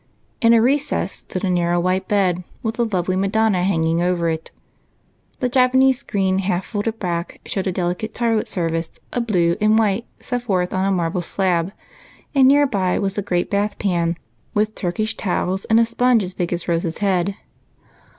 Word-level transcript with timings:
In 0.41 0.51
a 0.55 0.61
recess 0.63 1.11
stood 1.11 1.43
a 1.45 1.49
narrow 1.51 1.79
white 1.79 2.07
bed, 2.07 2.43
with 2.63 2.79
a 2.79 2.83
lovely 2.83 3.15
Madonna 3.15 3.63
hanging 3.63 4.01
over 4.01 4.31
it. 4.31 4.49
The 5.41 5.47
Japanese 5.47 5.99
screen 5.99 6.39
half 6.39 6.65
folded 6.65 6.97
back 6.97 7.39
showed 7.45 7.67
a 7.67 7.71
delicate 7.71 8.15
toilet 8.15 8.47
service 8.47 8.89
of 9.13 9.27
blue 9.27 9.57
and 9.61 9.77
white 9.77 10.07
set 10.19 10.41
forth 10.41 10.73
on 10.73 10.85
a 10.85 10.89
marble 10.91 11.21
slab, 11.21 11.71
and 12.33 12.47
near 12.47 12.65
by 12.65 12.97
was 12.97 13.13
the 13.13 13.21
great 13.21 13.51
bath 13.51 13.77
pan, 13.77 14.17
with 14.55 14.73
Turkish 14.73 15.15
towels 15.15 15.65
and 15.65 15.79
a 15.79 15.85
sponge 15.85 16.23
as 16.23 16.33
big 16.33 16.51
as 16.51 16.67
Rose's 16.67 16.97
head. 16.97 17.35